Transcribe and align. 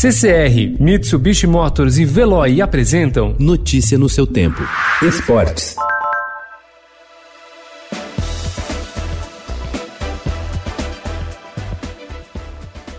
CCR, 0.00 0.80
Mitsubishi 0.80 1.46
Motors 1.46 1.98
e 1.98 2.06
Veloy 2.06 2.62
apresentam 2.62 3.36
Notícia 3.38 3.98
no 3.98 4.08
seu 4.08 4.26
tempo. 4.26 4.66
Esportes. 5.02 5.76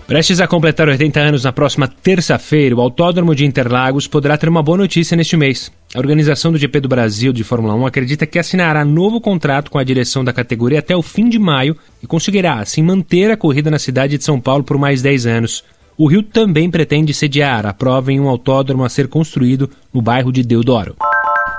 Prestes 0.05 0.39
a 0.39 0.47
completar 0.47 0.87
80 0.87 1.19
anos 1.19 1.43
na 1.43 1.51
próxima 1.51 1.87
terça-feira, 1.87 2.75
o 2.75 2.81
Autódromo 2.81 3.33
de 3.33 3.47
Interlagos 3.47 4.05
poderá 4.05 4.37
ter 4.37 4.47
uma 4.47 4.61
boa 4.61 4.77
notícia 4.77 5.17
neste 5.17 5.35
mês. 5.35 5.71
A 5.95 5.97
organização 5.97 6.51
do 6.51 6.59
GP 6.59 6.81
do 6.81 6.87
Brasil 6.87 7.33
de 7.33 7.43
Fórmula 7.43 7.73
1 7.73 7.87
acredita 7.87 8.27
que 8.27 8.37
assinará 8.37 8.85
novo 8.85 9.19
contrato 9.19 9.71
com 9.71 9.79
a 9.79 9.83
direção 9.83 10.23
da 10.23 10.31
categoria 10.31 10.77
até 10.77 10.95
o 10.95 11.01
fim 11.01 11.27
de 11.27 11.39
maio 11.39 11.75
e 12.03 12.05
conseguirá, 12.05 12.59
assim, 12.59 12.83
manter 12.83 13.31
a 13.31 13.37
corrida 13.37 13.71
na 13.71 13.79
cidade 13.79 14.19
de 14.19 14.23
São 14.23 14.39
Paulo 14.39 14.63
por 14.63 14.77
mais 14.77 15.01
10 15.01 15.25
anos. 15.25 15.63
O 15.97 16.07
Rio 16.07 16.23
também 16.23 16.69
pretende 16.69 17.13
sediar 17.13 17.65
a 17.65 17.73
prova 17.73 18.11
em 18.11 18.19
um 18.19 18.27
autódromo 18.27 18.83
a 18.83 18.89
ser 18.89 19.07
construído 19.07 19.69
no 19.93 20.01
bairro 20.01 20.31
de 20.31 20.43
Deodoro. 20.43 20.95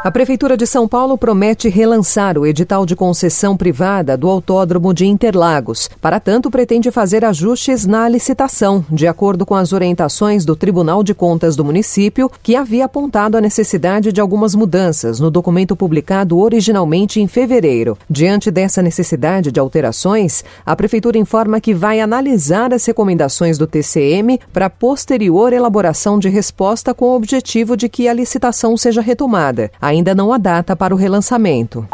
A 0.05 0.11
Prefeitura 0.11 0.57
de 0.57 0.67
São 0.67 0.89
Paulo 0.89 1.17
promete 1.17 1.69
relançar 1.69 2.37
o 2.37 2.45
edital 2.45 2.85
de 2.85 2.97
concessão 2.97 3.57
privada 3.57 4.17
do 4.17 4.29
Autódromo 4.29 4.93
de 4.93 5.07
Interlagos. 5.07 5.89
Para 6.01 6.19
tanto, 6.19 6.51
pretende 6.51 6.91
fazer 6.91 7.25
ajustes 7.25 7.87
na 7.87 8.09
licitação, 8.09 8.85
de 8.91 9.07
acordo 9.07 9.47
com 9.47 9.55
as 9.55 9.73
orientações 9.73 10.45
do 10.45 10.57
Tribunal 10.57 11.05
de 11.05 11.15
Contas 11.15 11.55
do 11.55 11.65
município, 11.65 12.29
que 12.43 12.57
havia 12.57 12.87
apontado 12.87 13.37
a 13.37 13.41
necessidade 13.41 14.13
de 14.13 14.21
algumas 14.21 14.57
mudanças 14.57 15.21
no 15.21 15.31
documento 15.31 15.77
publicado 15.77 16.37
originalmente 16.37 17.21
em 17.21 17.29
fevereiro. 17.29 17.97
Diante 18.11 18.51
dessa 18.51 18.83
necessidade 18.83 19.53
de 19.53 19.61
alterações, 19.61 20.45
a 20.67 20.75
Prefeitura 20.75 21.17
informa 21.17 21.61
que 21.61 21.73
vai 21.73 22.01
analisar 22.01 22.75
as 22.75 22.85
recomendações 22.85 23.57
do 23.57 23.69
TCM 23.69 24.41
para 24.53 24.69
posterior 24.69 25.53
elaboração 25.53 26.19
de 26.19 26.29
resposta 26.29 26.93
com 26.93 27.05
o 27.05 27.15
objetivo 27.15 27.77
de 27.77 27.89
que 27.89 28.09
a 28.09 28.13
licitação 28.13 28.77
seja 28.77 29.01
retomada. 29.01 29.71
A 29.81 29.92
ainda 29.93 30.15
não 30.15 30.33
há 30.33 30.39
data 30.39 30.75
para 30.75 30.95
o 30.95 30.99
relançamento. 30.99 31.87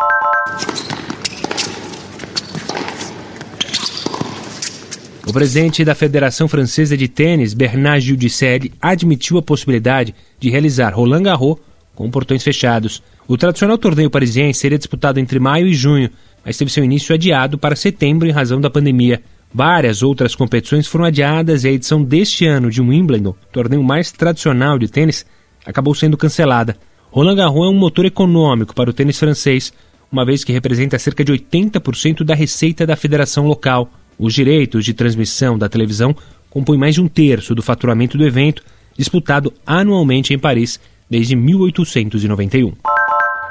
O 5.27 5.33
presidente 5.33 5.85
da 5.85 5.95
Federação 5.95 6.49
Francesa 6.49 6.97
de 6.97 7.07
Tênis, 7.07 7.53
Bernard 7.53 8.01
Giudicelli, 8.01 8.73
admitiu 8.81 9.37
a 9.37 9.43
possibilidade 9.43 10.15
de 10.41 10.49
realizar 10.49 10.95
Roland 10.95 11.25
Garros 11.25 11.59
com 11.95 12.11
portões 12.11 12.43
fechados. 12.43 13.03
O 13.27 13.37
tradicional 13.37 13.77
torneio 13.77 14.09
parisiense 14.09 14.61
seria 14.61 14.79
disputado 14.79 15.21
entre 15.21 15.39
maio 15.39 15.67
e 15.67 15.75
junho, 15.75 16.09
mas 16.43 16.57
teve 16.57 16.71
seu 16.71 16.83
início 16.83 17.15
adiado 17.15 17.59
para 17.59 17.77
setembro 17.77 18.27
em 18.27 18.33
razão 18.33 18.59
da 18.59 18.71
pandemia. 18.71 19.21
Várias 19.53 20.03
outras 20.03 20.35
competições 20.35 20.87
foram 20.87 21.05
adiadas 21.05 21.65
e 21.65 21.69
a 21.69 21.73
edição 21.73 22.03
deste 22.03 22.47
ano 22.47 22.71
de 22.71 22.81
Wimbledon, 22.81 23.35
torneio 23.53 23.83
mais 23.83 24.13
tradicional 24.13 24.79
de 24.79 24.89
tênis, 24.89 25.27
acabou 25.67 25.95
sendo 25.95 26.17
cancelada. 26.17 26.77
Roland 27.11 27.37
Garros 27.37 27.67
é 27.67 27.71
um 27.71 27.79
motor 27.79 28.05
econômico 28.05 28.75
para 28.75 28.91
o 28.91 28.93
tênis 28.93 29.19
francês, 29.19 29.73
uma 30.13 30.25
vez 30.25 30.45
que 30.45 30.53
representa 30.53 30.99
cerca 30.99 31.25
de 31.25 31.33
80% 31.33 32.23
da 32.23 32.35
receita 32.35 32.87
da 32.87 32.97
federação 32.97 33.47
local. 33.47 33.91
Os 34.19 34.35
direitos 34.35 34.85
de 34.85 34.93
transmissão 34.93 35.57
da 35.57 35.69
televisão 35.69 36.15
compõem 36.51 36.79
mais 36.79 36.95
de 36.95 37.01
um 37.01 37.09
terço 37.09 37.55
do 37.55 37.63
faturamento 37.63 38.19
do 38.19 38.27
evento, 38.27 38.63
disputado 38.97 39.53
anualmente 39.67 40.35
em 40.35 40.39
Paris 40.39 40.79
desde 41.09 41.35
1891. 41.35 42.98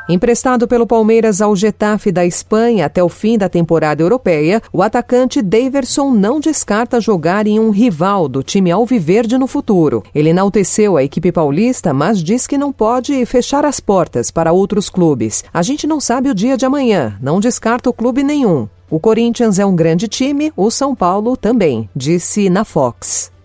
Emprestado 0.09 0.69
pelo 0.69 0.88
Palmeiras 0.88 1.41
ao 1.41 1.53
Getafe 1.53 2.13
da 2.13 2.25
Espanha 2.25 2.86
até 2.86 3.03
o 3.03 3.09
fim 3.09 3.38
da 3.38 3.50
temporada 3.50 4.02
europeia, 4.02 4.61
o 4.72 4.81
atacante 4.81 5.41
Daverson 5.41 6.11
não 6.11 6.39
descarta 6.39 7.02
jogar 7.02 7.45
em 7.45 7.59
um 7.59 7.72
rival 7.72 8.30
do 8.30 8.41
time 8.41 8.72
alviverde 8.72 9.38
no 9.38 9.47
futuro. 9.47 10.02
Ele 10.16 10.30
enalteceu 10.30 10.95
a 10.95 11.03
equipe 11.03 11.30
paulista, 11.30 11.94
mas 11.94 12.23
diz 12.23 12.47
que 12.47 12.58
não 12.58 12.72
pode 12.72 13.25
fechar 13.25 13.66
as 13.66 13.81
portas 13.81 14.31
para 14.31 14.53
outros 14.53 14.89
clubes. 14.89 15.44
A 15.53 15.61
gente 15.61 15.85
não 15.85 16.00
sabe 16.00 16.30
o 16.30 16.35
dia 16.35 16.55
de 16.55 16.66
amanhã, 16.66 17.17
não 17.22 17.41
descarta 17.41 17.89
o 17.89 17.94
clube 17.94 18.24
nenhum. 18.24 18.69
O 18.89 19.01
Corinthians 19.01 19.59
é 19.59 19.66
um 19.66 19.75
grande 19.75 20.07
time, 20.07 20.53
o 20.56 20.72
São 20.72 20.95
Paulo 20.95 21.35
também, 21.35 21.89
disse 21.94 22.50
na 22.50 22.63
Fox. 22.63 23.29